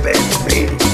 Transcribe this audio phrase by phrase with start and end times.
[0.00, 0.87] baby, baby.